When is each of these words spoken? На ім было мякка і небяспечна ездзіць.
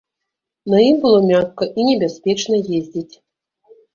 На 0.73 0.77
ім 0.85 0.95
было 1.03 1.19
мякка 1.31 1.67
і 1.69 1.81
небяспечна 1.91 2.55
ездзіць. 2.79 3.15